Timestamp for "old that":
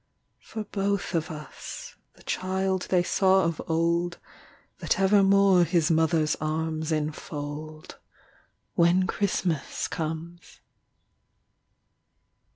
3.67-4.99